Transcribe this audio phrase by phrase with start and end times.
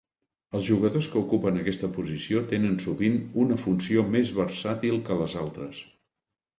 [0.59, 5.89] Els jugadors que ocupen aquesta posició tenen sovint una funció més versàtil que les altres.